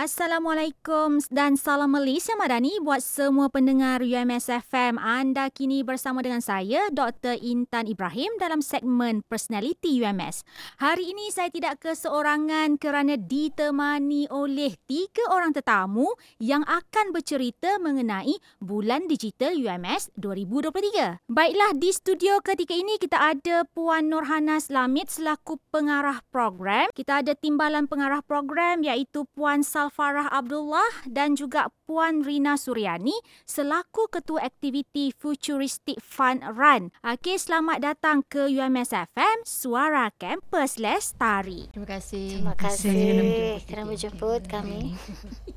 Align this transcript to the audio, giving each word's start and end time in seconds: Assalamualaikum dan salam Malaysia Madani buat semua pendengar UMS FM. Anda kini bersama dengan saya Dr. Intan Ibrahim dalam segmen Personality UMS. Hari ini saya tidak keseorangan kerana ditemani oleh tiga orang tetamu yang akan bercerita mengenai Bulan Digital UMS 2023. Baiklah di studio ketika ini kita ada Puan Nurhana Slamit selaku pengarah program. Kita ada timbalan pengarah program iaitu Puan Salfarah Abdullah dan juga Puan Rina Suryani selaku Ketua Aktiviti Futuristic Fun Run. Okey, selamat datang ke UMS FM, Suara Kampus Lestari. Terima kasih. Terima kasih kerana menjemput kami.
Assalamualaikum 0.00 1.20
dan 1.28 1.60
salam 1.60 1.92
Malaysia 1.92 2.32
Madani 2.32 2.80
buat 2.80 3.04
semua 3.04 3.52
pendengar 3.52 4.00
UMS 4.00 4.48
FM. 4.48 4.96
Anda 4.96 5.52
kini 5.52 5.84
bersama 5.84 6.24
dengan 6.24 6.40
saya 6.40 6.88
Dr. 6.88 7.36
Intan 7.36 7.84
Ibrahim 7.84 8.32
dalam 8.40 8.64
segmen 8.64 9.20
Personality 9.28 10.00
UMS. 10.00 10.40
Hari 10.80 11.12
ini 11.12 11.28
saya 11.28 11.52
tidak 11.52 11.84
keseorangan 11.84 12.80
kerana 12.80 13.20
ditemani 13.20 14.24
oleh 14.32 14.72
tiga 14.88 15.20
orang 15.36 15.52
tetamu 15.52 16.08
yang 16.40 16.64
akan 16.64 17.12
bercerita 17.12 17.76
mengenai 17.76 18.40
Bulan 18.56 19.04
Digital 19.04 19.52
UMS 19.52 20.16
2023. 20.16 21.28
Baiklah 21.28 21.76
di 21.76 21.92
studio 21.92 22.40
ketika 22.40 22.72
ini 22.72 22.96
kita 22.96 23.20
ada 23.20 23.68
Puan 23.68 24.08
Nurhana 24.08 24.64
Slamit 24.64 25.12
selaku 25.12 25.60
pengarah 25.68 26.24
program. 26.32 26.88
Kita 26.96 27.20
ada 27.20 27.36
timbalan 27.36 27.84
pengarah 27.84 28.24
program 28.24 28.80
iaitu 28.80 29.28
Puan 29.36 29.60
Salfarah 29.90 30.30
Abdullah 30.30 31.02
dan 31.02 31.34
juga 31.34 31.66
Puan 31.82 32.22
Rina 32.22 32.54
Suryani 32.54 33.10
selaku 33.42 34.06
Ketua 34.06 34.46
Aktiviti 34.46 35.10
Futuristic 35.10 35.98
Fun 35.98 36.38
Run. 36.46 36.94
Okey, 37.02 37.34
selamat 37.34 37.82
datang 37.82 38.22
ke 38.22 38.46
UMS 38.46 38.94
FM, 38.94 39.42
Suara 39.42 40.14
Kampus 40.14 40.78
Lestari. 40.78 41.74
Terima 41.74 41.90
kasih. 41.90 42.38
Terima 42.38 42.54
kasih 42.54 43.58
kerana 43.66 43.90
menjemput 43.90 44.46
kami. 44.46 44.94